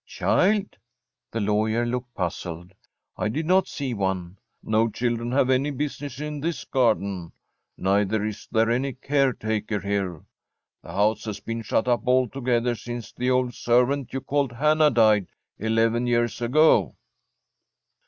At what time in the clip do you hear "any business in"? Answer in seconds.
5.51-6.39